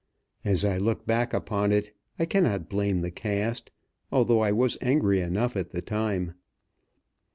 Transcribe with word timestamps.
As 0.43 0.65
I 0.65 0.79
look 0.79 1.05
back 1.05 1.31
upon 1.31 1.71
it, 1.71 1.95
I 2.17 2.25
cannot 2.25 2.67
blame 2.69 3.01
the 3.01 3.11
cast, 3.11 3.69
although 4.11 4.41
I 4.41 4.51
was 4.51 4.75
angry 4.81 5.21
enough 5.21 5.55
at 5.55 5.69
the 5.69 5.81
time. 5.83 6.33